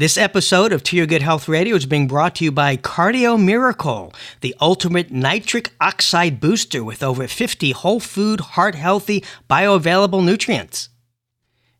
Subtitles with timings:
[0.00, 3.38] This episode of To Your Good Health Radio is being brought to you by Cardio
[3.38, 10.88] Miracle, the ultimate nitric oxide booster with over 50 whole food, heart healthy, bioavailable nutrients.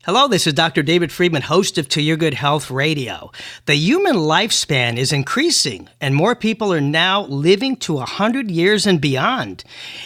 [0.03, 0.81] Hello, this is Dr.
[0.81, 3.31] David Friedman, host of To Your Good Health Radio.
[3.67, 8.99] The human lifespan is increasing, and more people are now living to 100 years and
[8.99, 9.63] beyond.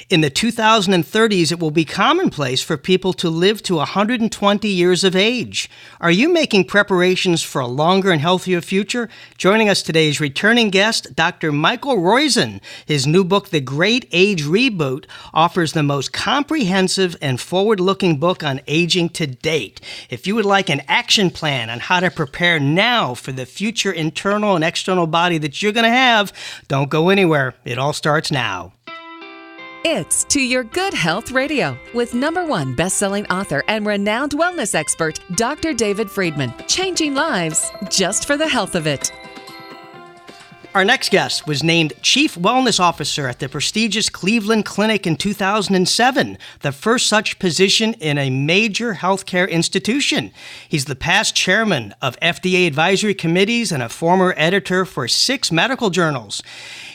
[0.09, 5.15] In the 2030s, it will be commonplace for people to live to 120 years of
[5.15, 5.69] age.
[6.01, 9.07] Are you making preparations for a longer and healthier future?
[9.37, 11.53] Joining us today is returning guest, Dr.
[11.53, 12.59] Michael Roizen.
[12.85, 18.43] His new book, The Great Age Reboot, offers the most comprehensive and forward looking book
[18.43, 19.79] on aging to date.
[20.09, 23.91] If you would like an action plan on how to prepare now for the future
[23.91, 26.33] internal and external body that you're going to have,
[26.67, 27.55] don't go anywhere.
[27.65, 28.73] It all starts now.
[29.87, 35.19] It's To Your Good Health Radio with number one best-selling author and renowned wellness expert,
[35.35, 35.73] Dr.
[35.73, 36.51] David Friedman.
[36.67, 39.11] Changing lives just for the health of it.
[40.75, 46.37] Our next guest was named Chief Wellness Officer at the prestigious Cleveland Clinic in 2007,
[46.63, 50.33] the first such position in a major healthcare institution.
[50.67, 55.91] He's the past chairman of FDA advisory committees and a former editor for six medical
[55.91, 56.43] journals.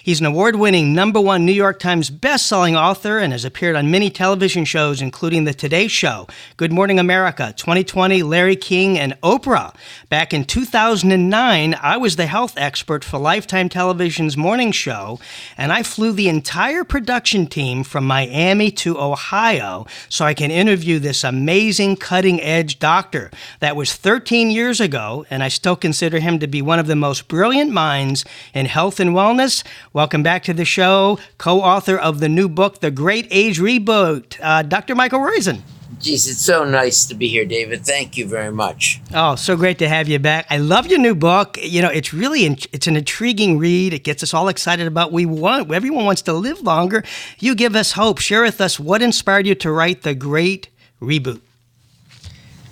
[0.03, 3.91] He's an award winning number one New York Times best-selling author and has appeared on
[3.91, 9.75] many television shows, including The Today Show, Good Morning America, 2020, Larry King, and Oprah.
[10.09, 15.21] Back in 2009, I was the health expert for Lifetime Television's morning show,
[15.59, 20.99] and I flew the entire production team from Miami to Ohio so I can interview
[20.99, 23.31] this amazing cutting edge doctor.
[23.59, 26.97] That was 13 years ago, and I still consider him to be one of the
[26.97, 29.63] most brilliant minds in health and wellness.
[29.93, 34.39] Welcome back to the show, co author of the new book, The Great Age Reboot,
[34.41, 34.95] uh, Dr.
[34.95, 35.63] Michael Roizen.
[35.99, 37.85] Geez, it's so nice to be here, David.
[37.85, 39.01] Thank you very much.
[39.13, 40.47] Oh, so great to have you back.
[40.49, 41.59] I love your new book.
[41.61, 43.93] You know, it's really it's an intriguing read.
[43.93, 47.03] It gets us all excited about we want everyone wants to live longer.
[47.41, 48.21] You give us hope.
[48.21, 50.69] Share with us what inspired you to write The Great
[51.03, 51.41] Reboot.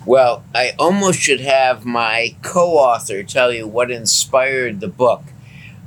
[0.05, 5.23] Well, I almost should have my co-author tell you what inspired the book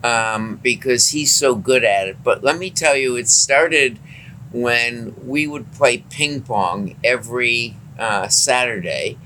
[0.03, 2.19] um, because he's so good at it.
[2.23, 3.99] But let me tell you, it started
[4.53, 9.19] when we would play ping pong every uh, Saturday.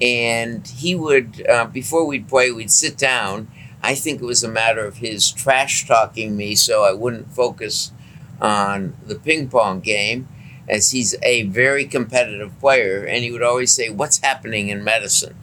[0.00, 3.48] And he would, uh, before we'd play, we'd sit down.
[3.82, 7.92] I think it was a matter of his trash talking me so I wouldn't focus
[8.40, 10.28] on the ping pong game,
[10.68, 13.04] as he's a very competitive player.
[13.04, 15.34] And he would always say, What's happening in medicine?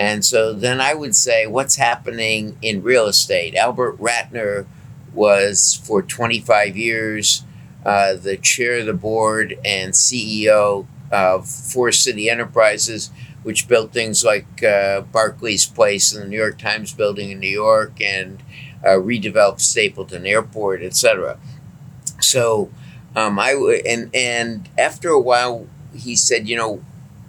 [0.00, 3.54] And so then I would say, what's happening in real estate?
[3.54, 4.64] Albert Ratner
[5.12, 7.44] was for 25 years
[7.84, 13.10] uh, the chair of the board and CEO of Forest City Enterprises,
[13.42, 17.46] which built things like uh, Barclays Place and the New York Times building in New
[17.46, 18.42] York and
[18.82, 21.38] uh, redeveloped Stapleton Airport, etc.
[22.20, 22.70] So
[23.14, 26.82] um, I w- and and after a while, he said, you know,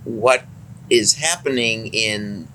[0.05, 0.45] what
[0.89, 2.47] is happening in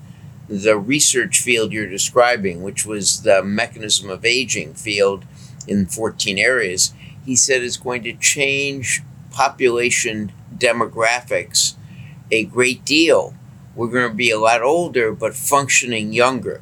[0.47, 5.25] the research field you're describing, which was the mechanism of aging field
[5.67, 6.93] in 14 areas,
[7.25, 11.75] he said is going to change population demographics
[12.31, 13.33] a great deal.
[13.75, 16.61] We're going to be a lot older, but functioning younger.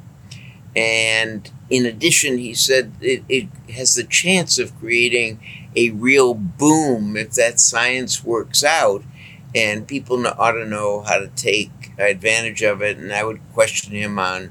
[0.74, 5.40] And in addition, he said it, it has the chance of creating
[5.74, 9.02] a real boom if that science works out
[9.56, 12.98] and people ought to know how to take advantage of it.
[12.98, 14.50] And I would question him on,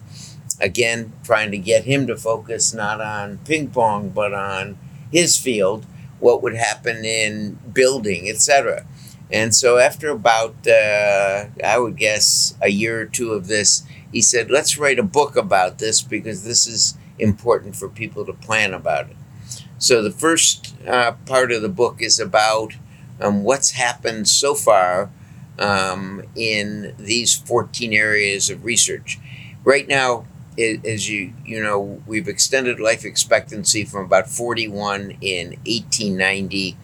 [0.60, 4.80] again, trying to get him to focus not on ping pong, but on
[5.12, 5.86] his field,
[6.20, 8.88] what would happen in building, etc.
[9.32, 14.22] And so after about, uh, I would guess, a year or two of this, he
[14.22, 18.74] said, let's write a book about this because this is important for people to plan
[18.74, 19.18] about it.
[19.78, 22.74] So the first uh, part of the book is about
[23.20, 25.10] um, what's happened so far
[25.60, 29.20] um, in these 14 areas of research.
[29.64, 30.26] Right now,
[30.58, 36.78] as you you know, we've extended life expectancy from about 41 in 1890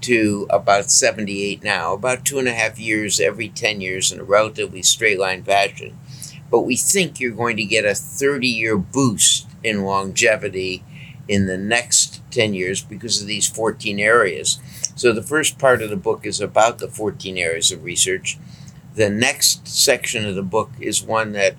[0.00, 4.24] to about 78 now, about two and a half years every 10 years in a
[4.24, 5.98] relatively straight line fashion.
[6.50, 10.82] But we think you're going to get a 30 year boost in longevity
[11.26, 14.58] in the next 10 years because of these 14 areas.
[14.98, 18.36] So the first part of the book is about the 14 areas of research.
[18.96, 21.54] The next section of the book is one that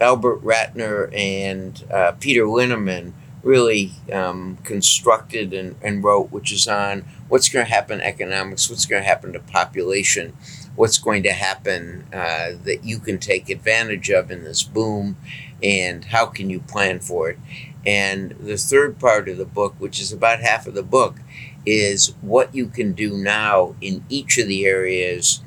[0.00, 3.12] Albert Ratner and uh, Peter Linneman
[3.42, 8.86] really um, constructed and, and wrote, which is on what's going to happen economics, what's
[8.86, 10.32] going to happen to population,
[10.76, 15.16] what's going to happen uh, that you can take advantage of in this boom,
[15.60, 17.38] and how can you plan for it.
[17.84, 21.16] And the third part of the book, which is about half of the book,
[21.66, 25.40] is what you can do now in each of the areas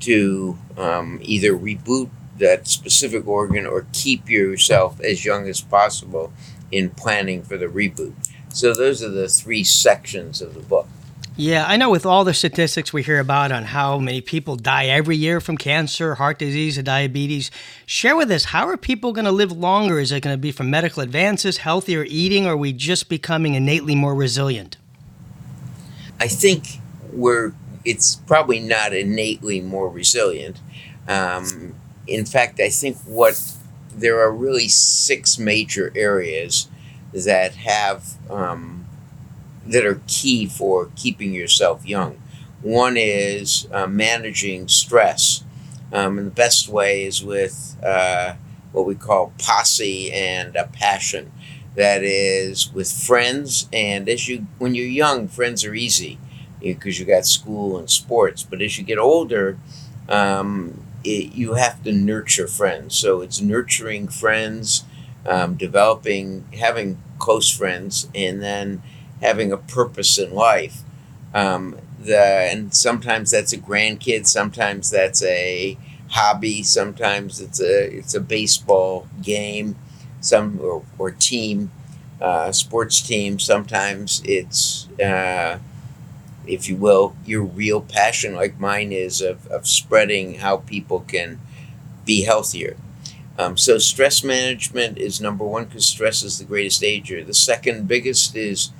[0.00, 6.32] to um, either reboot that specific organ or keep yourself as young as possible
[6.70, 8.12] in planning for the reboot.
[8.48, 10.88] So those are the three sections of the book.
[11.36, 14.86] Yeah, I know with all the statistics we hear about on how many people die
[14.86, 17.50] every year from cancer, heart disease, and diabetes,
[17.86, 19.98] share with us how are people going to live longer?
[19.98, 23.54] Is it going to be from medical advances, healthier eating, or are we just becoming
[23.54, 24.76] innately more resilient?
[26.20, 26.80] I think
[27.12, 27.52] we're
[27.84, 30.58] it's probably not innately more resilient.
[31.06, 31.74] Um,
[32.06, 33.40] in fact, I think what
[33.94, 36.68] there are really six major areas
[37.12, 38.86] that have um,
[39.66, 42.20] that are key for keeping yourself young.
[42.62, 45.44] One is uh, managing stress,
[45.92, 48.34] um, and the best way is with uh,
[48.72, 51.30] what we call posse and a passion.
[51.76, 56.18] That is with friends, and as you when you're young, friends are easy
[56.60, 58.44] because you got school and sports.
[58.44, 59.58] But as you get older,
[60.08, 62.94] um, it, you have to nurture friends.
[62.94, 64.84] So it's nurturing friends,
[65.26, 68.82] um, developing, having close friends, and then
[69.20, 70.82] having a purpose in life.
[71.34, 75.76] Um, the and sometimes that's a grandkid, sometimes that's a
[76.10, 79.76] hobby, sometimes it's a it's a baseball game,
[80.24, 81.70] some or, or team,
[82.20, 83.38] uh, sports team.
[83.38, 85.58] Sometimes it's uh,
[86.46, 91.40] if you will, your real passion, like mine is, of, of spreading how people can
[92.04, 92.76] be healthier.
[93.38, 97.24] Um, so, stress management is number one because stress is the greatest ager.
[97.24, 98.70] The second biggest is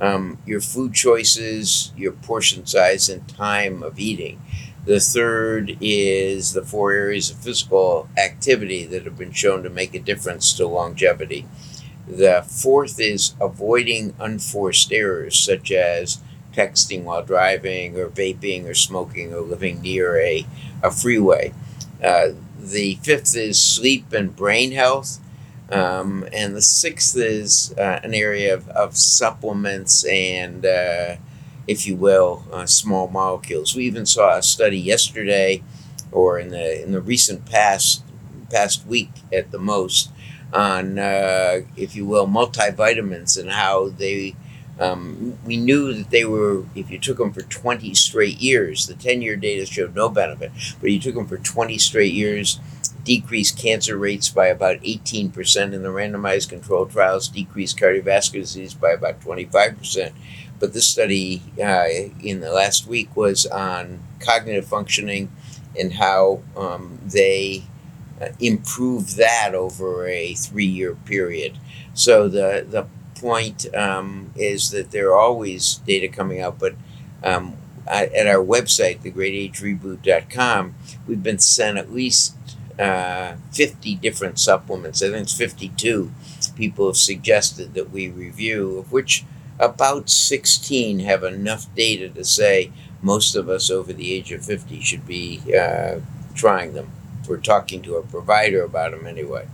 [0.00, 4.40] um, your food choices, your portion size, and time of eating.
[4.84, 9.94] The third is the four areas of physical activity that have been shown to make
[9.94, 11.46] a difference to longevity.
[12.08, 16.18] The fourth is avoiding unforced errors, such as
[16.52, 20.44] texting while driving or vaping or smoking or living near a,
[20.82, 21.54] a freeway.
[22.02, 25.20] Uh, the fifth is sleep and brain health.
[25.70, 31.16] Um, and the sixth is uh, an area of, of supplements and, uh,
[31.66, 33.74] if you will, uh, small molecules.
[33.74, 35.62] We even saw a study yesterday
[36.10, 38.04] or in the, in the recent past,
[38.50, 40.10] past week at the most
[40.52, 44.34] on, uh, if you will, multivitamins and how they
[44.78, 48.94] um, we knew that they were, if you took them for 20 straight years, the
[48.94, 50.50] 10 year data showed no benefit,
[50.80, 52.58] but you took them for 20 straight years,
[53.04, 58.90] decreased cancer rates by about 18% in the randomized controlled trials, decreased cardiovascular disease by
[58.90, 60.12] about 25%.
[60.60, 61.86] But this study uh,
[62.22, 65.32] in the last week was on cognitive functioning
[65.78, 67.64] and how um, they
[68.20, 71.58] uh, improved that over a three year period.
[71.94, 72.86] So the, the
[73.20, 76.74] point um, is that there are always data coming out, but
[77.24, 77.56] um,
[77.86, 80.74] at our website, thegreatagereboot.com,
[81.06, 82.36] we've been sent at least
[82.82, 85.02] uh, 50 different supplements.
[85.02, 86.10] I think it's 52
[86.56, 89.24] people have suggested that we review, of which
[89.58, 94.80] about 16 have enough data to say most of us over the age of 50
[94.80, 96.00] should be uh,
[96.34, 96.90] trying them.
[97.28, 99.46] We're talking to a provider about them anyway.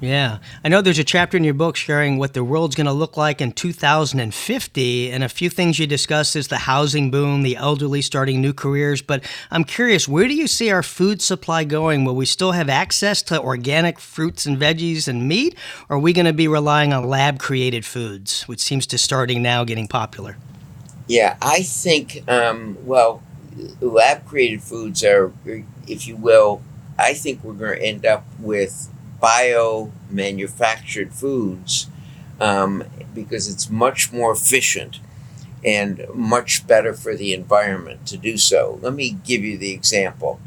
[0.00, 0.38] Yeah.
[0.64, 3.18] I know there's a chapter in your book sharing what the world's going to look
[3.18, 5.10] like in 2050.
[5.10, 9.02] And a few things you discuss is the housing boom, the elderly starting new careers.
[9.02, 12.04] But I'm curious, where do you see our food supply going?
[12.06, 15.54] Will we still have access to organic fruits and veggies and meat?
[15.90, 19.42] Or are we going to be relying on lab created foods, which seems to starting
[19.42, 20.38] now getting popular?
[21.08, 23.22] Yeah, I think, um, well,
[23.80, 25.32] lab created foods are,
[25.86, 26.62] if you will,
[26.98, 28.88] I think we're going to end up with
[29.20, 31.88] bio manufactured foods
[32.40, 32.84] um,
[33.14, 35.00] because it's much more efficient
[35.64, 38.78] and much better for the environment to do so.
[38.82, 40.40] Let me give you the example.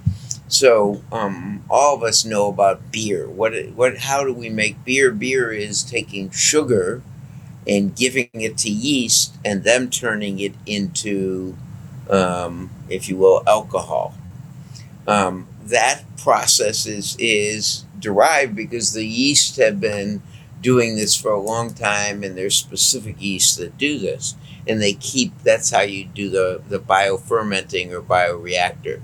[0.48, 3.28] So, um, all of us know about beer.
[3.28, 5.12] What, what, how do we make beer?
[5.12, 7.02] Beer is taking sugar
[7.68, 11.56] and giving it to yeast and them turning it into,
[12.10, 14.16] um, if you will, alcohol.
[15.08, 20.22] Um, that process is, is derived because the yeast have been
[20.62, 24.36] doing this for a long time and there's specific yeasts that do this.
[24.68, 29.02] And they keep that's how you do the, the biofermenting or bioreactor.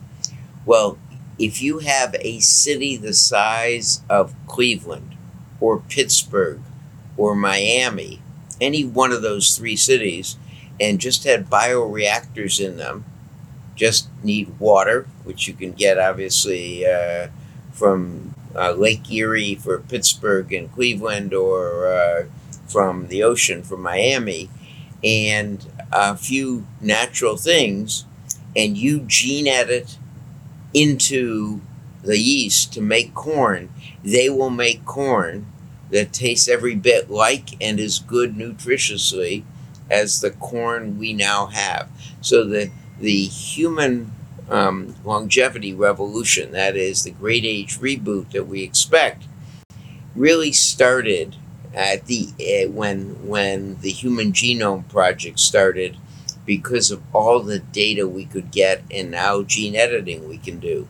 [0.65, 0.97] Well
[1.39, 5.15] if you have a city the size of cleveland
[5.61, 6.59] or pittsburgh
[7.17, 8.21] or miami
[8.59, 10.35] any one of those three cities
[10.79, 13.05] and just had bioreactors in them
[13.75, 17.27] just need water which you can get obviously uh,
[17.71, 22.25] from uh, Lake Erie for Pittsburgh and Cleveland, or uh,
[22.67, 24.49] from the ocean from Miami,
[25.03, 28.05] and a few natural things,
[28.55, 29.97] and you gene edit
[30.73, 31.61] into
[32.03, 33.69] the yeast to make corn,
[34.03, 35.45] they will make corn
[35.91, 39.43] that tastes every bit like and is good nutritiously
[39.89, 41.89] as the corn we now have.
[42.21, 44.11] So the the human
[44.49, 49.23] um, longevity revolution, that is the great age reboot that we expect,
[50.15, 51.35] really started
[51.73, 55.97] at the uh, when when the Human Genome Project started
[56.45, 60.87] because of all the data we could get and now gene editing we can do.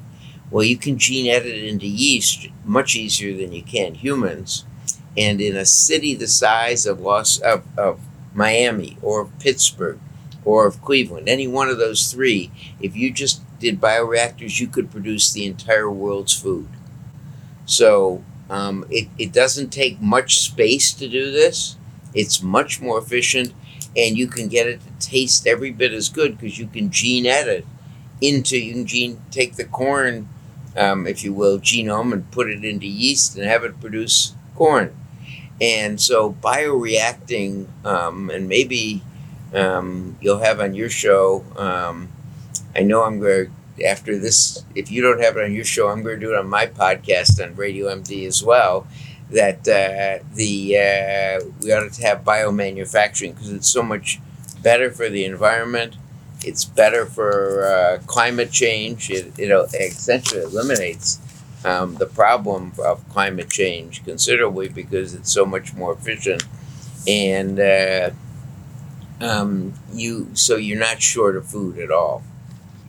[0.50, 4.66] Well, you can gene edit into yeast much easier than you can humans.
[5.18, 8.00] And in a city the size of Los of, of
[8.34, 10.00] Miami or Pittsburgh
[10.46, 14.92] or of Cleveland, any one of those three, if you just did bioreactors, you could
[14.92, 16.68] produce the entire world's food.
[17.66, 21.76] So um, it, it doesn't take much space to do this.
[22.14, 23.54] It's much more efficient,
[23.96, 27.26] and you can get it to taste every bit as good because you can gene
[27.26, 27.66] edit
[28.22, 30.28] into you can gene take the corn,
[30.76, 34.96] um, if you will, genome and put it into yeast and have it produce corn.
[35.62, 39.04] And so bioreacting, um, and maybe
[39.54, 41.44] um, you'll have on your show.
[42.80, 43.52] I know I'm going to
[43.86, 46.38] after this, if you don't have it on your show, I'm going to do it
[46.38, 48.88] on my podcast on Radio MD as well.
[49.32, 54.20] That uh, the uh, we ought to have biomanufacturing because it's so much
[54.64, 55.98] better for the environment.
[56.44, 59.12] It's better for uh, climate change.
[59.12, 61.20] It, it essentially eliminates
[61.64, 66.44] um, the problem of climate change considerably because it's so much more efficient,
[67.08, 68.10] and uh,
[69.22, 72.24] um, you so you're not short of food at all.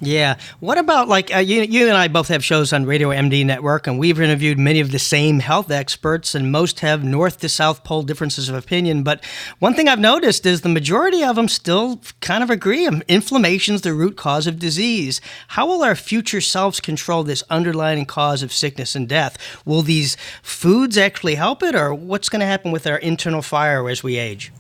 [0.02, 0.38] Yeah.
[0.61, 1.62] What about like uh, you?
[1.62, 4.92] You and I both have shows on Radio MD Network, and we've interviewed many of
[4.92, 9.02] the same health experts, and most have north to south pole differences of opinion.
[9.02, 9.23] But
[9.59, 12.88] one thing I've noticed is the majority of them still kind of agree.
[13.09, 15.21] Inflammation's the root cause of disease.
[15.49, 19.37] How will our future selves control this underlying cause of sickness and death?
[19.66, 23.87] Will these foods actually help it, or what's going to happen with our internal fire
[23.87, 24.50] as we age?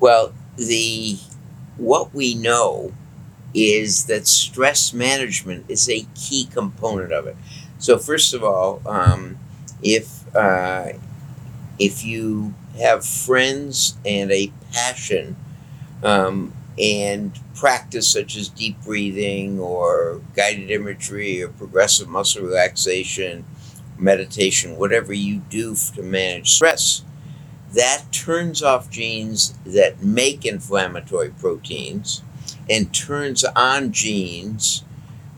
[0.00, 1.18] Well, the
[1.76, 2.94] what we know
[3.54, 7.36] is that stress management is a key component of it.
[7.78, 9.38] So first of all, um,
[9.82, 10.92] if uh,
[11.78, 15.36] if you have friends and a passion
[16.02, 23.44] um, and practice such as deep breathing or guided imagery or progressive muscle relaxation,
[23.98, 27.02] meditation, whatever you do to manage stress,
[27.72, 32.22] that turns off genes that make inflammatory proteins
[32.68, 34.82] and turns on genes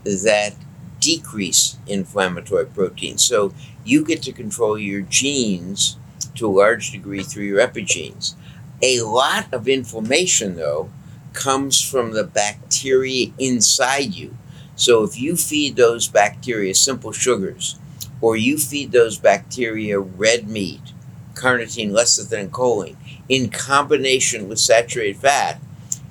[0.04, 0.54] that
[1.00, 3.24] decrease inflammatory proteins.
[3.24, 3.52] So
[3.84, 5.96] you get to control your genes
[6.34, 8.34] to a large degree through your epigenes.
[8.82, 10.90] A lot of inflammation, though,
[11.32, 14.36] comes from the bacteria inside you.
[14.74, 17.76] So if you feed those bacteria simple sugars,
[18.20, 20.92] or you feed those bacteria red meat,
[21.34, 22.96] carnitine, lecithin, and choline,
[23.28, 25.60] in combination with saturated fat,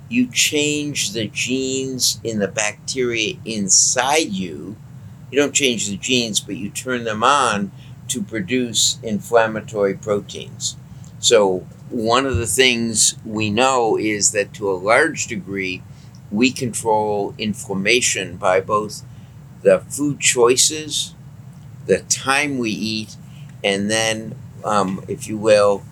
[0.09, 4.75] you change the genes in the bacteria inside you.
[5.31, 7.71] You don't change the genes, but you turn them on
[8.09, 10.77] to produce inflammatory proteins.
[11.19, 15.81] So, one of the things we know is that to a large degree,
[16.31, 19.03] we control inflammation by both
[19.61, 21.13] the food choices,
[21.85, 23.15] the time we eat,
[23.63, 25.83] and then, um, if you will,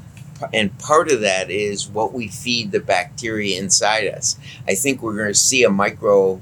[0.53, 4.37] and part of that is what we feed the bacteria inside us.
[4.67, 6.41] I think we're going to see a microbiome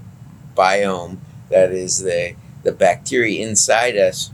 [1.50, 4.32] that is the the bacteria inside us.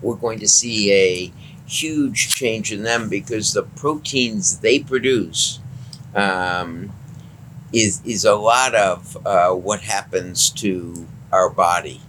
[0.00, 1.32] We're going to see a
[1.66, 5.60] huge change in them because the proteins they produce
[6.14, 6.92] um,
[7.72, 12.00] is is a lot of uh, what happens to our body.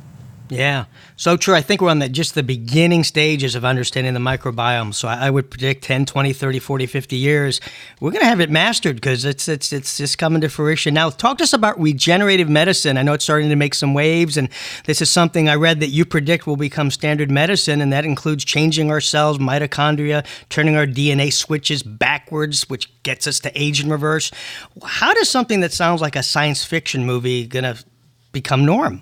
[0.54, 1.56] Yeah, so true.
[1.56, 4.94] I think we're on the, just the beginning stages of understanding the microbiome.
[4.94, 7.60] So I, I would predict 10, 20, 30, 40, 50 years,
[8.00, 10.94] we're going to have it mastered because it's, it's, it's just coming to fruition.
[10.94, 12.98] Now, talk to us about regenerative medicine.
[12.98, 14.48] I know it's starting to make some waves, and
[14.86, 18.46] this is something I read that you predict will become standard medicine, and that includes
[18.46, 23.90] changing our cells, mitochondria, turning our DNA switches backwards, which gets us to age in
[23.90, 24.30] reverse.
[24.84, 27.84] How does something that sounds like a science fiction movie going to
[28.32, 29.02] become norm?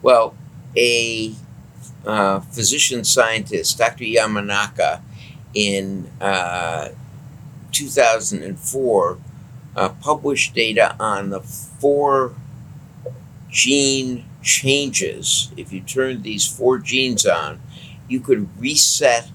[0.00, 0.34] Well,
[0.76, 1.34] a
[2.04, 4.04] uh, physician scientist, Dr.
[4.04, 5.00] Yamanaka,
[5.54, 6.90] in uh,
[7.72, 9.18] 2004,
[9.74, 12.32] uh, published data on the four
[13.50, 15.50] gene changes.
[15.56, 17.60] If you turn these four genes on,
[18.08, 19.28] you could reset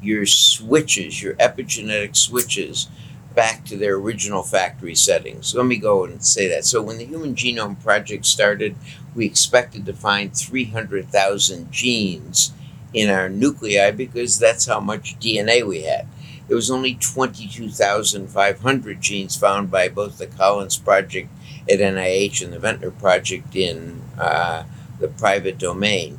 [0.00, 2.88] your switches, your epigenetic switches,
[3.36, 5.54] back to their original factory settings.
[5.54, 6.64] Let me go and say that.
[6.64, 8.74] So, when the Human Genome Project started,
[9.14, 12.52] we expected to find 300,000 genes
[12.92, 16.08] in our nuclei because that's how much DNA we had.
[16.48, 21.28] There was only 22,500 genes found by both the Collins Project
[21.68, 24.64] at NIH and the Venter Project in uh,
[24.98, 26.18] the private domain.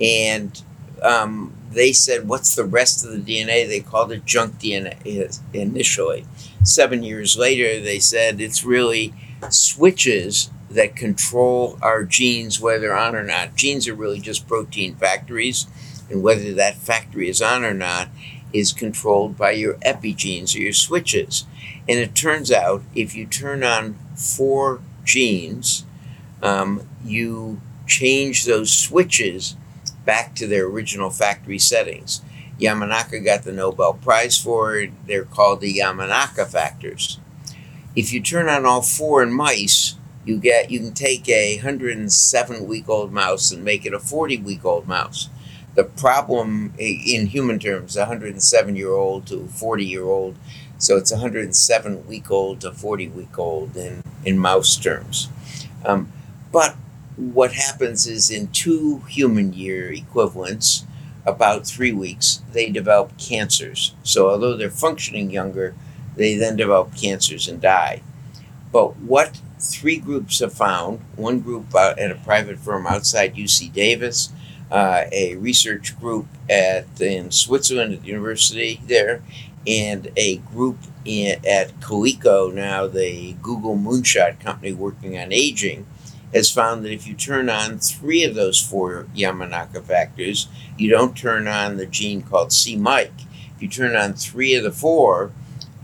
[0.00, 0.62] And
[1.02, 3.66] um, they said, What's the rest of the DNA?
[3.66, 6.24] They called it junk DNA initially.
[6.64, 9.14] Seven years later, they said it's really
[9.50, 13.56] switches that control our genes, whether on or not.
[13.56, 15.66] Genes are really just protein factories,
[16.08, 18.08] and whether that factory is on or not
[18.52, 21.44] is controlled by your epigenes or your switches.
[21.88, 25.84] And it turns out if you turn on four genes,
[26.42, 29.56] um, you change those switches
[30.04, 32.20] back to their original factory settings.
[32.60, 34.90] Yamanaka got the Nobel Prize for it.
[35.06, 37.18] They're called the Yamanaka factors.
[37.94, 42.66] If you turn on all four in mice, you get you can take a 107
[42.66, 45.28] week old mouse and make it a 40 week old mouse.
[45.74, 50.36] The problem in human terms, 107 year old to 40 year old,
[50.78, 55.28] so it's 107 week old to 40 week old in, in mouse terms.
[55.84, 56.12] Um,
[56.52, 56.76] but
[57.16, 60.84] what happens is in two human year equivalents,
[61.24, 63.94] about three weeks, they develop cancers.
[64.02, 65.74] So although they're functioning younger,
[66.16, 68.02] they then develop cancers and die.
[68.72, 73.72] But what three groups have found one group uh, at a private firm outside UC
[73.72, 74.32] Davis,
[74.70, 79.22] uh, a research group at in Switzerland at the university there,
[79.66, 85.86] and a group in, at Calico, now the Google Moonshot company working on aging,
[86.32, 90.48] has found that if you turn on three of those four Yamanaka factors,
[90.78, 93.10] you don't turn on the gene called c-Myc.
[93.56, 95.32] If you turn on three of the four,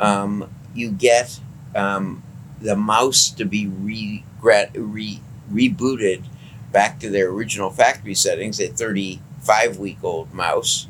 [0.01, 1.41] um, you get
[1.75, 2.23] um,
[2.61, 5.21] the mouse to be re, re,
[5.53, 6.25] rebooted
[6.73, 10.87] back to their original factory settings, a 35 week old mouse,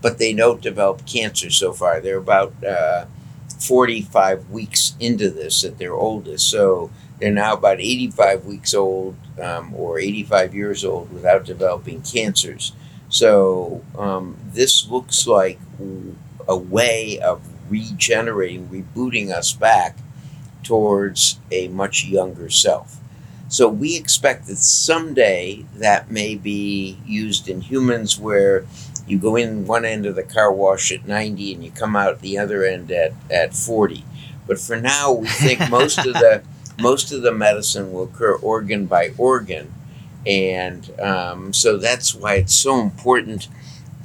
[0.00, 2.00] but they don't develop cancer so far.
[2.00, 3.06] They're about uh,
[3.58, 6.48] 45 weeks into this at their oldest.
[6.48, 6.90] So
[7.22, 12.72] they're now about 85 weeks old um, or 85 years old without developing cancers.
[13.10, 15.60] So um, this looks like
[16.48, 19.98] a way of regenerating, rebooting us back
[20.64, 22.98] towards a much younger self.
[23.46, 28.66] So we expect that someday that may be used in humans where
[29.06, 32.20] you go in one end of the car wash at 90 and you come out
[32.20, 34.04] the other end at, at 40.
[34.44, 36.42] But for now, we think most of the
[36.80, 39.72] most of the medicine will occur organ by organ.
[40.26, 43.48] And um, so that's why it's so important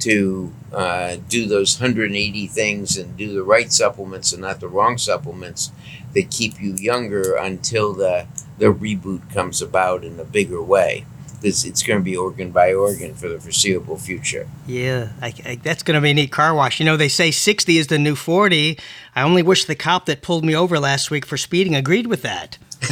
[0.00, 4.98] to uh, do those 180 things and do the right supplements and not the wrong
[4.98, 5.72] supplements
[6.14, 8.26] that keep you younger until the,
[8.58, 11.04] the reboot comes about in a bigger way.
[11.42, 14.48] It's, it's going to be organ by organ for the foreseeable future.
[14.66, 16.80] Yeah, I, I, that's going to be a neat car wash.
[16.80, 18.78] You know, they say 60 is the new 40.
[19.14, 22.22] I only wish the cop that pulled me over last week for speeding agreed with
[22.22, 22.58] that.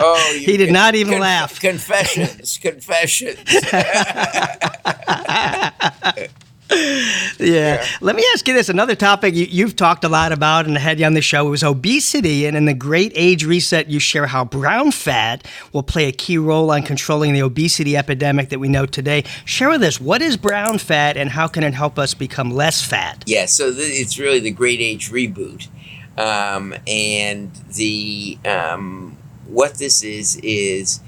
[0.00, 1.60] oh, he did not even conf- laugh.
[1.60, 3.38] Confessions, confessions.
[6.72, 7.06] yeah.
[7.38, 7.86] yeah.
[8.00, 8.68] Let me ask you this.
[8.68, 11.44] Another topic you, have talked a lot about and I had you on the show
[11.44, 12.46] was obesity.
[12.46, 16.38] And in the Great Age Reset, you share how brown fat will play a key
[16.38, 19.24] role on controlling the obesity epidemic that we know today.
[19.44, 22.82] Share with us what is brown fat and how can it help us become less
[22.82, 23.22] fat?
[23.26, 25.68] Yeah, so th- it's really the Great Age reboot.
[26.18, 31.00] Um, and the um, what this is is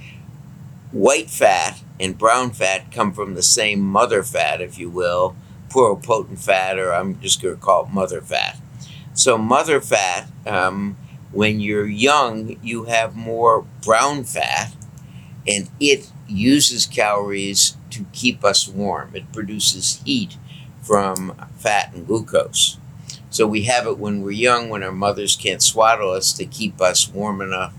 [0.92, 5.35] white fat and brown fat come from the same mother fat, if you will,
[5.68, 8.59] pluripotent fat, or I'm just going to call it mother fat.
[9.14, 10.96] So, mother fat, um,
[11.33, 14.74] when you're young, you have more brown fat,
[15.46, 19.11] and it uses calories to keep us warm.
[19.14, 20.37] It produces heat
[20.83, 22.78] from fat and glucose.
[23.31, 26.81] So we have it when we're young, when our mothers can't swaddle us to keep
[26.81, 27.74] us warm enough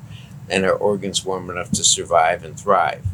[0.50, 3.06] and our organs warm enough to survive and thrive.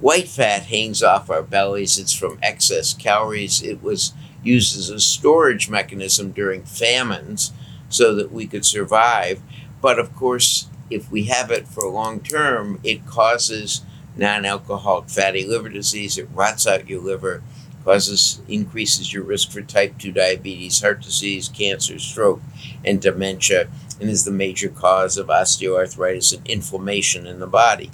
[0.00, 1.98] White fat hangs off our bellies.
[1.98, 3.62] It's from excess calories.
[3.62, 4.12] It was
[4.44, 7.52] used as a storage mechanism during famines
[7.88, 9.42] so that we could survive.
[9.80, 13.82] But of course, if we have it for long term, it causes
[14.16, 16.16] non alcoholic fatty liver disease.
[16.16, 17.42] It rots out your liver,
[17.84, 22.40] causes increases your risk for type 2 diabetes, heart disease, cancer, stroke,
[22.84, 23.68] and dementia,
[24.00, 27.90] and is the major cause of osteoarthritis and inflammation in the body.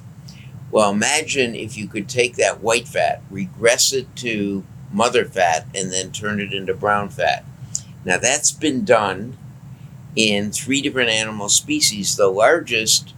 [0.74, 5.92] Well, imagine if you could take that white fat, regress it to mother fat, and
[5.92, 7.44] then turn it into brown fat.
[8.04, 9.36] Now, that's been done
[10.16, 12.16] in three different animal species.
[12.16, 13.14] The largest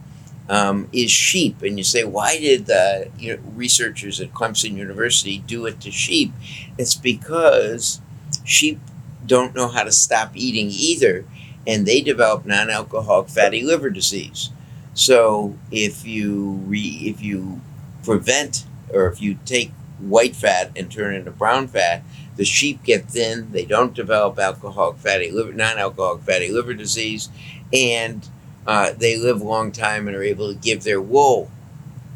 [0.51, 1.63] um, is sheep.
[1.63, 5.91] And you say, why did the you know, researchers at Clemson University do it to
[5.91, 6.35] sheep?
[6.77, 8.03] It's because
[8.45, 8.81] sheep
[9.25, 11.25] don't know how to stop eating either,
[11.67, 14.51] and they develop non-alcoholic fatty liver disease.
[14.97, 17.61] So if you re, if you
[18.03, 22.03] prevent or if you take white fat and turn it into brown fat,
[22.37, 23.53] the sheep get thin.
[23.53, 27.29] They don't develop alcoholic fatty liver, non-alcoholic fatty liver disease,
[27.75, 28.27] and
[28.67, 31.51] uh, they live a long time and are able to give their wool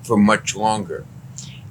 [0.03, 1.05] for much longer.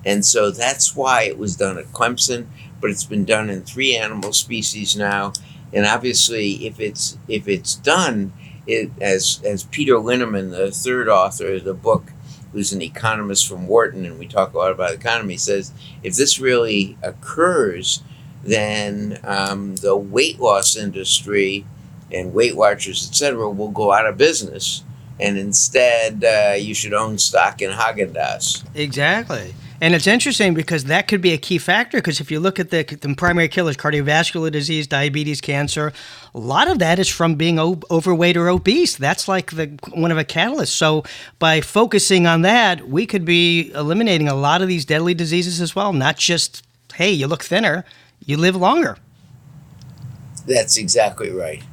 [0.05, 2.45] And so that's why it was done at Clemson,
[2.79, 5.33] but it's been done in three animal species now.
[5.73, 8.31] And obviously, if it's if it's done,
[8.69, 12.11] it, as as Peter Linneman, the third author of the book,
[12.51, 15.71] who's an economist from Wharton, and we talk a lot about economy, says
[16.03, 18.03] if this really occurs,
[18.43, 21.65] then um, the weight loss industry
[22.11, 24.83] and Weight Watchers, etc., will go out of business,
[25.19, 28.63] and instead uh, you should own stock in Haagen Dazs.
[28.75, 29.53] Exactly.
[29.81, 31.97] And it's interesting because that could be a key factor.
[31.99, 35.93] Because if you look at the, the, primary killers, cardiovascular disease, diabetes, cancer,
[36.35, 38.97] a lot of that is from being o- overweight or obese.
[38.97, 40.75] That's like the one of a catalyst.
[40.75, 41.03] So
[41.39, 45.75] by focusing on that, we could be eliminating a lot of these deadly diseases as
[45.75, 45.93] well.
[45.93, 46.65] Not just
[46.95, 47.85] hey, you look thinner,
[48.25, 48.97] you live longer.
[50.45, 51.63] That's exactly right.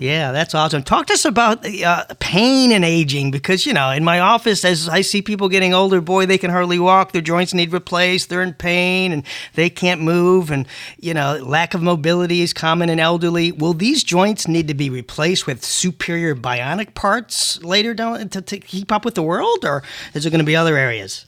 [0.00, 0.84] Yeah, that's awesome.
[0.84, 4.88] Talk to us about uh, pain and aging because, you know, in my office, as
[4.88, 7.10] I see people getting older, boy, they can hardly walk.
[7.10, 8.28] Their joints need replaced.
[8.28, 10.52] They're in pain and they can't move.
[10.52, 13.50] And, you know, lack of mobility is common in elderly.
[13.50, 18.60] Will these joints need to be replaced with superior bionic parts later down to, to
[18.60, 19.64] keep up with the world?
[19.64, 19.82] Or
[20.14, 21.26] is there going to be other areas?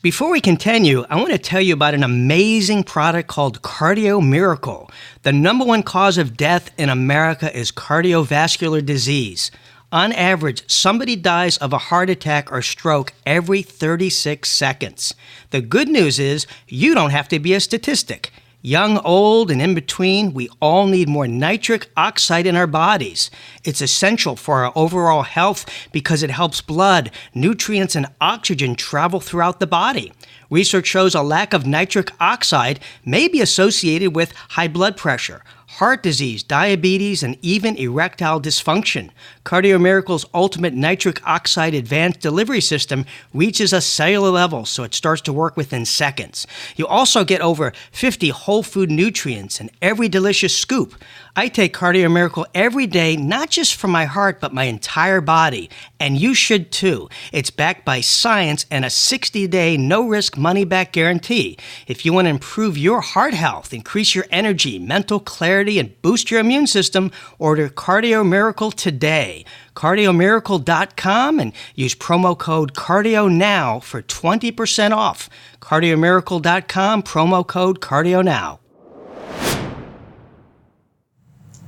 [0.00, 4.88] Before we continue, I want to tell you about an amazing product called Cardio Miracle.
[5.24, 9.50] The number one cause of death in America is cardiovascular disease.
[9.90, 15.16] On average, somebody dies of a heart attack or stroke every 36 seconds.
[15.50, 18.30] The good news is you don't have to be a statistic.
[18.60, 23.30] Young, old, and in between, we all need more nitric oxide in our bodies.
[23.62, 29.60] It's essential for our overall health because it helps blood, nutrients, and oxygen travel throughout
[29.60, 30.12] the body.
[30.50, 36.02] Research shows a lack of nitric oxide may be associated with high blood pressure, heart
[36.02, 39.10] disease, diabetes, and even erectile dysfunction.
[39.48, 45.32] Cardiomiracle's ultimate nitric oxide advanced delivery system reaches a cellular level, so it starts to
[45.32, 46.46] work within seconds.
[46.76, 50.94] You also get over 50 whole food nutrients in every delicious scoop.
[51.34, 55.70] I take Cardio Miracle every day, not just for my heart, but my entire body.
[55.98, 57.08] And you should too.
[57.32, 61.56] It's backed by science and a 60 day no risk money back guarantee.
[61.86, 66.30] If you want to improve your heart health, increase your energy, mental clarity, and boost
[66.30, 69.37] your immune system, order Cardio Miracle today.
[69.74, 75.28] CardioMiracle.com and use promo code Cardio Now for 20% off.
[75.60, 78.60] CardioMiracle.com, promo code Cardio Now.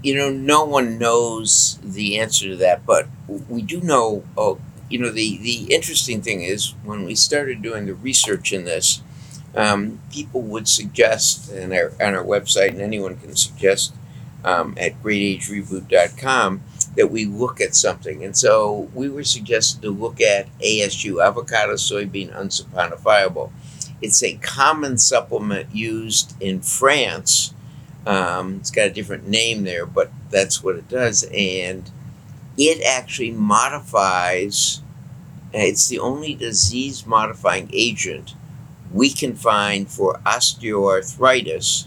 [0.03, 3.07] you know, no one knows the answer to that, but
[3.49, 4.25] we do know.
[4.37, 8.65] Oh, you know, the the interesting thing is when we started doing the research in
[8.65, 9.03] this,
[9.55, 13.95] um, people would suggest, and our on our website, and anyone can suggest
[14.45, 16.63] um, at greatagereboot.com
[16.97, 18.25] that we look at something.
[18.25, 23.51] And so we were suggested to look at ASU, avocado soybean unsaponifiable.
[24.03, 27.55] It's a common supplement used in France
[28.07, 31.25] um, it's got a different name there, but that's what it does.
[31.35, 31.91] And
[32.57, 34.81] it actually modifies,
[35.53, 38.35] it's the only disease modifying agent
[38.93, 41.87] we can find for osteoarthritis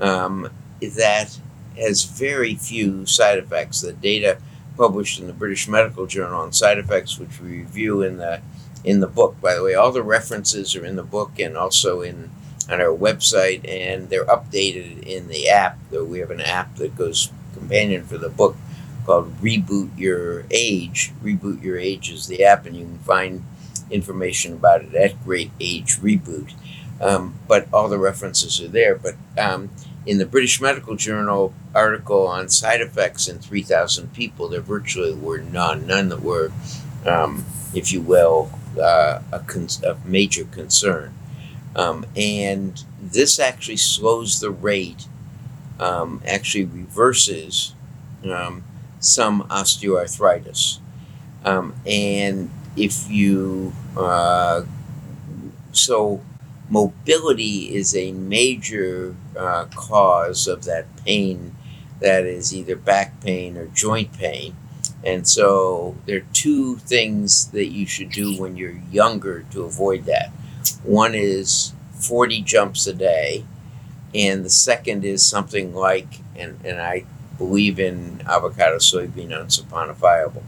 [0.00, 0.50] um,
[0.80, 1.38] that
[1.76, 3.80] has very few side effects.
[3.80, 4.38] The data
[4.76, 8.40] published in the British Medical Journal on side effects, which we review in the
[8.84, 9.40] in the book.
[9.40, 12.30] By the way, all the references are in the book and also in
[12.70, 15.78] on our website, and they're updated in the app.
[15.90, 18.56] Though We have an app that goes companion for the book
[19.04, 21.12] called Reboot Your Age.
[21.22, 23.44] Reboot Your Age is the app, and you can find
[23.90, 26.54] information about it at Great Age Reboot.
[27.00, 28.94] Um, but all the references are there.
[28.94, 29.70] But um,
[30.06, 35.38] in the British Medical Journal article on side effects in 3,000 people, there virtually were
[35.38, 36.52] none, none that were,
[37.06, 41.14] um, if you will, uh, a, con- a major concern.
[41.76, 45.06] Um, and this actually slows the rate,
[45.78, 47.74] um, actually reverses
[48.24, 48.64] um,
[49.00, 50.78] some osteoarthritis.
[51.44, 54.62] Um, and if you, uh,
[55.72, 56.20] so
[56.72, 61.54] mobility is a major uh, cause of that pain
[62.00, 64.56] that is either back pain or joint pain.
[65.04, 70.06] And so there are two things that you should do when you're younger to avoid
[70.06, 70.30] that.
[70.82, 73.44] One is 40 jumps a day,
[74.14, 77.04] and the second is something like, and, and I
[77.36, 80.42] believe in avocado soybean unsaponifiable.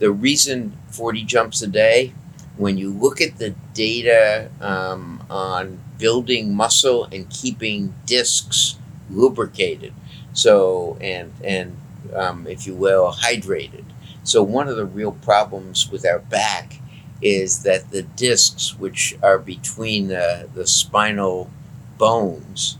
[0.00, 2.14] The reason 40 jumps a day,
[2.56, 8.76] when you look at the data um, on building muscle and keeping discs
[9.10, 9.92] lubricated,
[10.32, 11.76] so and and
[12.14, 13.84] um, if you will, hydrated.
[14.22, 16.80] So one of the real problems with our back
[17.22, 21.50] is that the discs, which are between the, the spinal
[21.98, 22.76] bones,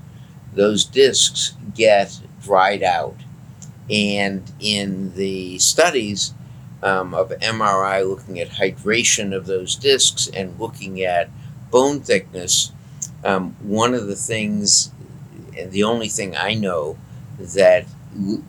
[0.53, 3.17] those discs get dried out.
[3.89, 6.35] And in the studies
[6.87, 11.29] um, of MRI looking at hydration of those discs and looking at
[11.69, 12.71] bone thickness,
[13.25, 14.93] um, one of the things,
[15.59, 16.97] and the only thing I know
[17.41, 17.87] that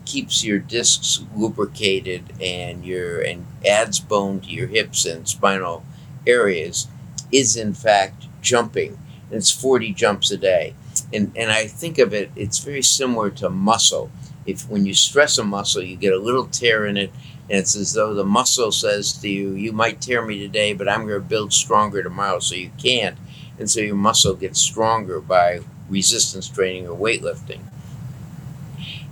[0.04, 5.84] keeps your discs lubricated and your and adds bone to your hips and spinal
[6.24, 6.86] areas
[7.32, 8.98] is in fact jumping.
[9.30, 10.74] And it's 40 jumps a day.
[11.12, 14.10] And and I think of it it's very similar to muscle.
[14.46, 17.12] If when you stress a muscle, you get a little tear in it
[17.50, 20.88] and it's as though the muscle says to you, you might tear me today, but
[20.88, 23.16] I'm going to build stronger tomorrow so you can't.
[23.58, 27.60] And so your muscle gets stronger by resistance training or weightlifting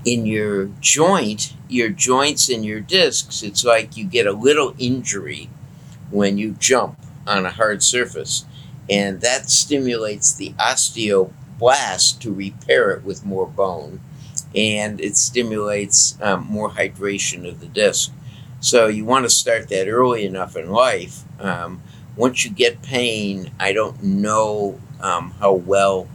[0.06, 5.50] in your joint, your joints and your discs, it's like you get a little injury
[6.10, 8.44] when you jump on a hard surface.
[8.88, 10.54] And that stimulates the
[11.58, 14.00] osteoblast to repair it with more bone.
[14.54, 18.12] And it stimulates um, more hydration of the disc.
[18.60, 21.24] So you want to start that early enough in life.
[21.40, 21.82] Um,
[22.16, 26.08] once you get pain, I don't know um, how well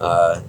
[0.00, 0.42] uh,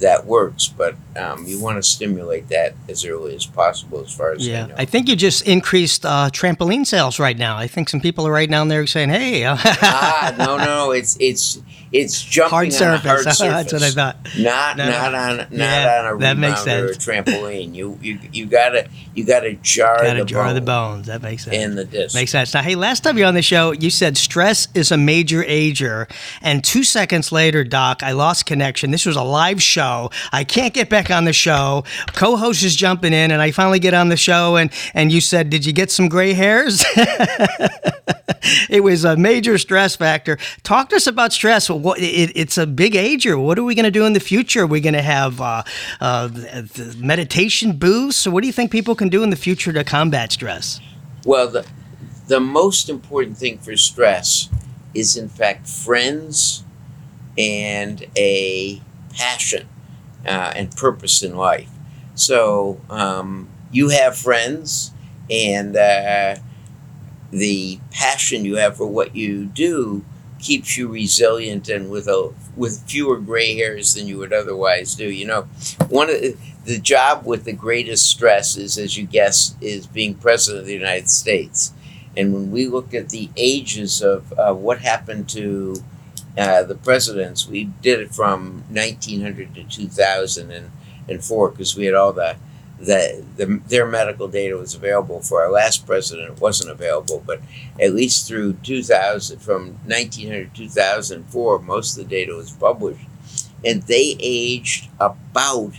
[0.00, 4.32] that works, but um, you want to stimulate that as early as possible, as far
[4.32, 4.64] as yeah.
[4.64, 4.74] I know.
[4.78, 7.56] I think you just increased uh, trampoline sales right now.
[7.56, 11.60] I think some people are right down there saying, "Hey." ah, no, no, it's it's
[11.92, 13.06] it's jumping hard surface.
[13.06, 13.38] hard surface.
[13.70, 14.16] That's what I thought.
[14.38, 17.06] Not No, not on not yeah, on a that makes rebound or a sense.
[17.06, 17.74] trampoline.
[17.74, 21.06] You you you gotta you gotta jar Got to the jar bone the bones.
[21.06, 21.56] That makes sense.
[21.56, 22.14] and the disc.
[22.14, 22.52] Makes sense.
[22.54, 25.42] Now, hey, last time you were on the show, you said stress is a major
[25.44, 26.08] ager.
[26.42, 28.90] And two seconds later, Doc, I lost connection.
[28.90, 30.10] This was a live show.
[30.32, 31.84] I can't get back on the show.
[32.14, 35.20] Co host is jumping in, and I finally get on the show, and, and you
[35.20, 36.84] said, Did you get some gray hairs?
[38.70, 40.38] it was a major stress factor.
[40.62, 41.68] Talk to us about stress.
[41.68, 43.38] What, it, it's a big ager.
[43.38, 44.62] What are we going to do in the future?
[44.62, 45.62] Are we going to have uh,
[46.00, 46.28] uh,
[46.96, 48.16] meditation booths?
[48.16, 50.80] So, what do you think people can do in the future to combat stress?
[51.24, 51.66] Well, the
[52.28, 54.50] the most important thing for stress
[54.94, 56.62] is in fact friends
[57.38, 58.80] and a
[59.14, 59.66] passion
[60.28, 61.70] uh, and purpose in life.
[62.14, 64.92] So um, you have friends,
[65.30, 66.36] and uh,
[67.30, 70.04] the passion you have for what you do
[70.38, 75.08] keeps you resilient and with a with fewer gray hairs than you would otherwise do.
[75.08, 75.42] You know,
[75.88, 80.14] one of the, the job with the greatest stress is, as you guess, is being
[80.14, 81.72] president of the United States.
[82.16, 85.82] And when we look at the ages of uh, what happened to
[86.38, 92.36] uh, the presidents, we did it from 1900 to 2004 because we had all the,
[92.78, 96.30] the, the their medical data was available for our last president.
[96.30, 97.40] It wasn't available, but
[97.80, 103.04] at least through 2000, from 1900 to 2004, most of the data was published.
[103.64, 105.72] And they aged about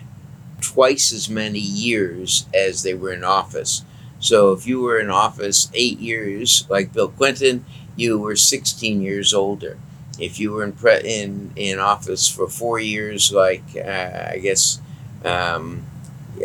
[0.59, 3.83] twice as many years as they were in office.
[4.19, 7.63] So if you were in office eight years, like Bill Clinton,
[7.95, 9.77] you were 16 years older.
[10.19, 14.79] If you were in pre- in in office for four years, like uh, I guess
[15.23, 15.85] um,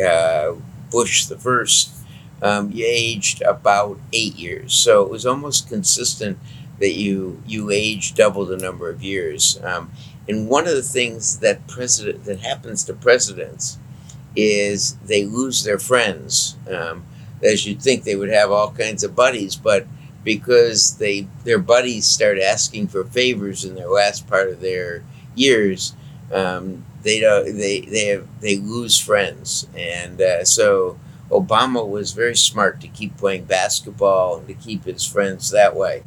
[0.03, 0.53] uh,
[0.91, 1.91] Bush the first,
[2.43, 4.75] um, you aged about eight years.
[4.75, 6.39] So it was almost consistent
[6.81, 9.59] that you you aged double the number of years.
[9.63, 9.91] Um,
[10.29, 13.79] and one of the things that president that happens to presidents
[14.37, 16.57] is they lose their friends.
[16.69, 17.05] Um,
[17.43, 19.87] as you'd think they would have all kinds of buddies, but
[20.25, 25.95] because they their buddies start asking for favors in their last part of their years,
[26.33, 30.99] um, they don't they they have they lose friends, and uh, so
[31.31, 36.03] Obama was very smart to keep playing basketball and to keep his friends that way.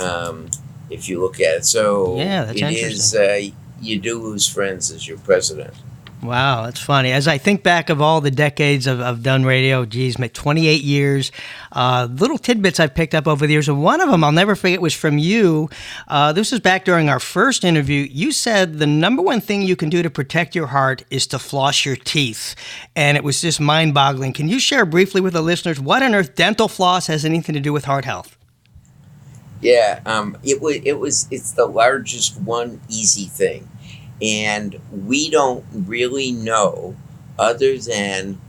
[0.00, 0.48] Um,
[0.90, 3.40] if you look at it, so Yeah, that's it is uh,
[3.80, 5.74] you do lose friends as your president.
[6.20, 7.12] Wow, that's funny.
[7.12, 11.30] As I think back of all the decades of, of done radio, geez, 28 years,
[11.70, 13.68] uh, little tidbits I've picked up over the years.
[13.68, 15.70] And one of them I'll never forget was from you.
[16.08, 18.08] Uh, this was back during our first interview.
[18.10, 21.38] You said the number one thing you can do to protect your heart is to
[21.38, 22.56] floss your teeth.
[22.96, 24.32] And it was just mind boggling.
[24.32, 27.60] Can you share briefly with the listeners what on earth dental floss has anything to
[27.60, 28.36] do with heart health?
[29.60, 30.76] Yeah, um, it was.
[30.84, 31.26] It was.
[31.32, 33.68] It's the largest one easy thing
[34.20, 36.96] and we don't really know,
[37.38, 38.40] other than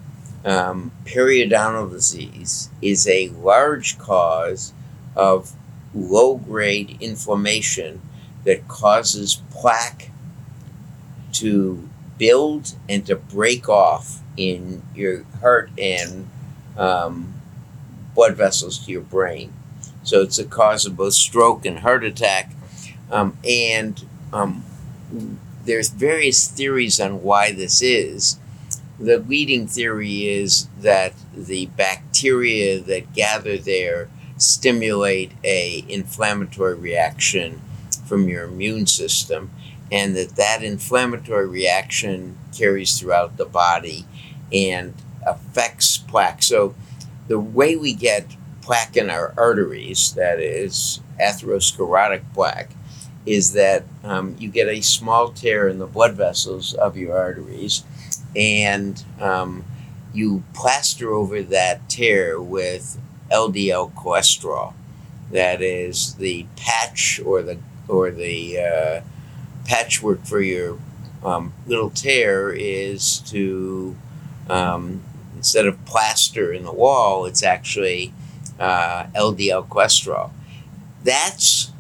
[0.46, 4.74] um, periodontal disease is a large cause
[5.16, 5.52] of
[5.94, 8.02] low grade inflammation
[8.46, 10.12] that causes plaque
[11.34, 16.28] to build and to break off in your heart and
[16.78, 17.34] um,
[18.16, 19.54] blood vessels to your brain.
[20.04, 22.54] So it's a cause of both stroke and heart attack.
[23.12, 24.64] Um, and um,
[25.66, 28.40] there's various theories on why this is.
[29.00, 37.62] The leading theory is that the bacteria that gather there stimulate a inflammatory reaction
[38.06, 39.52] from your immune system
[39.92, 44.06] and that that inflammatory reaction carries throughout the body
[44.52, 44.94] and
[45.26, 46.44] affects plaque.
[46.44, 46.76] So
[47.28, 52.72] the way we get plaque in our arteries, that is atherosclerotic plaque,
[53.30, 57.84] is that um, you get a small tear in the blood vessels of your arteries,
[58.36, 59.64] and um,
[60.12, 63.00] you plaster over that tear with
[63.32, 64.74] LDL cholesterol.
[65.32, 69.02] That is the patch or the or the uh,
[69.66, 70.80] patchwork for your
[71.24, 73.96] um, little tear is to
[74.50, 75.04] um,
[75.38, 78.12] instead of plaster in the wall, it's actually
[78.60, 80.32] uh, LDL cholesterol.
[81.04, 81.72] That's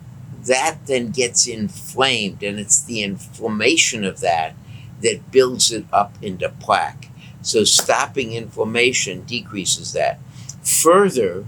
[0.50, 4.56] that then gets inflamed, and it's the inflammation of that
[5.04, 7.12] that builds it up into plaque.
[7.44, 10.20] So, stopping inflammation decreases that.
[10.64, 11.46] Further,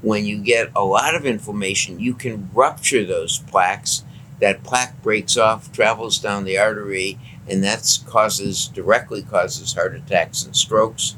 [0.00, 4.04] when you get a lot of inflammation, you can rupture those plaques.
[4.40, 10.44] That plaque breaks off, travels down the artery, and that causes directly causes heart attacks
[10.44, 11.16] and strokes.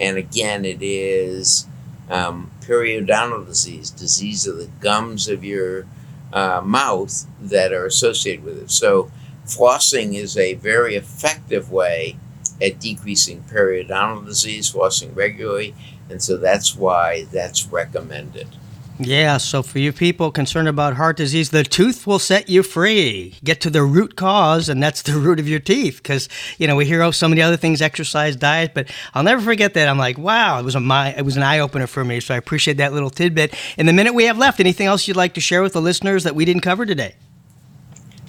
[0.00, 1.66] And again, it is
[2.08, 5.84] um, periodontal disease, disease of the gums of your
[6.32, 8.70] uh, mouth that are associated with it.
[8.70, 9.10] So,
[9.46, 12.16] flossing is a very effective way
[12.62, 15.74] at decreasing periodontal disease, flossing regularly,
[16.08, 18.48] and so that's why that's recommended.
[19.02, 23.34] Yeah, so for you people concerned about heart disease, the tooth will set you free.
[23.42, 26.02] Get to the root cause, and that's the root of your teeth.
[26.02, 29.40] Because you know we hear oh so many other things, exercise, diet, but I'll never
[29.40, 29.88] forget that.
[29.88, 32.20] I'm like, wow, it was a my, it was an eye opener for me.
[32.20, 33.54] So I appreciate that little tidbit.
[33.78, 36.24] In the minute we have left, anything else you'd like to share with the listeners
[36.24, 37.14] that we didn't cover today?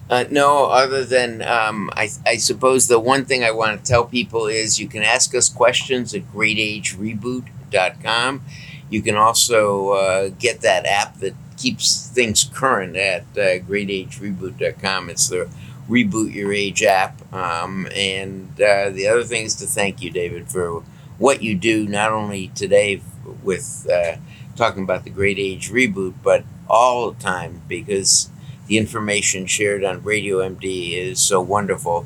[0.10, 4.06] Uh, no, other than um, I, I suppose the one thing I want to tell
[4.06, 8.42] people is you can ask us questions at greatagereboot.com.
[8.92, 15.10] You can also uh, get that app that keeps things current at uh, greatagereboot.com.
[15.10, 15.50] It's the
[15.90, 17.34] Reboot Your Age app.
[17.34, 20.84] Um, and uh, the other thing is to thank you, David, for
[21.18, 23.02] what you do, not only today
[23.44, 24.18] with uh,
[24.58, 28.30] talking about the Great Age Reboot, but all the time because
[28.68, 32.06] the information shared on Radio MD is so wonderful.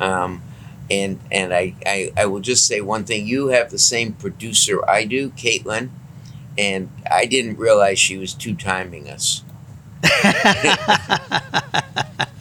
[0.00, 0.42] Um,
[0.90, 4.80] and and I, I, I will just say one thing you have the same producer
[4.88, 5.90] I do, Caitlin
[6.58, 9.42] and I didn't realize she was two timing us.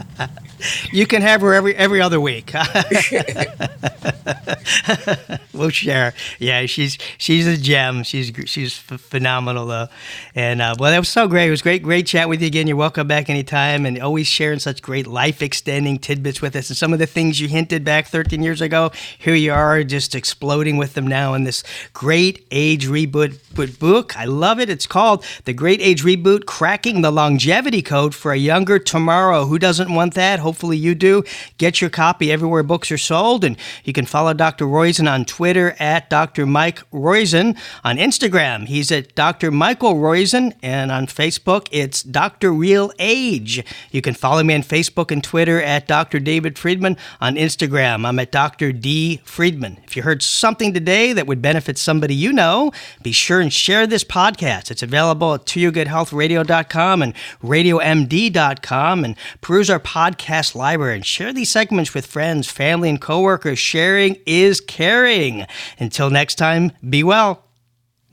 [0.92, 2.54] you can have her every every other week.
[5.54, 6.14] we'll share.
[6.40, 8.04] Yeah, she's she's a gem.
[8.04, 9.88] She's she's phenomenal though.
[10.36, 11.48] And uh, well, that was so great.
[11.48, 12.68] It was great great chat with you again.
[12.68, 16.70] You're welcome back anytime, and always sharing such great life extending tidbits with us.
[16.70, 20.16] And some of the things you hinted back 13 years ago, here you are, just
[20.16, 24.18] exploding with them now in this great age reboot book.
[24.18, 24.70] I love it.
[24.70, 29.46] It's called The Great Age Reboot: Cracking the Longevity Code for a Younger Tomorrow.
[29.46, 30.40] Who doesn't want that?
[30.52, 31.24] Hopefully you do.
[31.58, 34.66] Get your copy everywhere books are sold, and you can follow Dr.
[34.66, 36.46] Roizen on Twitter at Dr.
[36.46, 37.58] Mike Roizen.
[37.86, 39.50] On Instagram, he's at Dr.
[39.50, 42.52] Michael Roizen, and on Facebook, it's Dr.
[42.52, 43.64] Real Age.
[43.92, 46.20] You can follow me on Facebook and Twitter at Dr.
[46.20, 46.98] David Friedman.
[47.22, 48.74] On Instagram, I'm at Dr.
[48.74, 49.22] D.
[49.24, 49.78] Friedman.
[49.86, 53.88] If you heard something today that would benefit somebody you know, be sure and share
[53.88, 54.70] this podcast.
[54.70, 61.50] It's available at toyourgoodhealthradio.com and radiomd.com, and peruse our podcast podcast library and share these
[61.50, 63.60] segments with friends, family, and coworkers.
[63.60, 65.46] Sharing is caring.
[65.80, 67.51] Until next time, be well.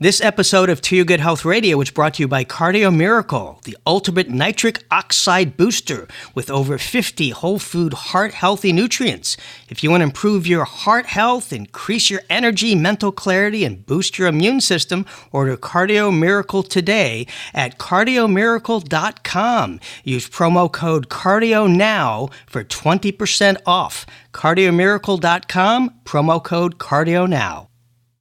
[0.01, 3.59] This episode of To Your Good Health Radio was brought to you by Cardio Miracle,
[3.65, 9.35] the ultimate nitric oxide booster with over 50 whole food heart healthy nutrients.
[9.67, 14.17] If you want to improve your heart health, increase your energy, mental clarity, and boost
[14.17, 19.79] your immune system, order Cardio Miracle today at cardiomiracle.com.
[20.05, 24.05] Use promo code CARDIO NOW for 20% off.
[24.33, 27.68] Cardiomiracle.com, promo code CARDIO NOW.